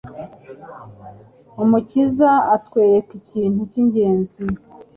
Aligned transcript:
Umukiza 1.63 2.31
atwereka 2.55 3.11
ikintu 3.21 3.59
cy’ingenzi 3.71 4.41